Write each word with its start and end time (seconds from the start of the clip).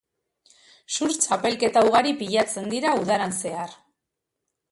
Surf 0.93 1.17
txapelketa 1.25 1.83
ugari 1.89 2.15
pilatzen 2.23 2.73
dira 2.73 2.97
udaran 3.05 3.37
zehar. 3.45 3.77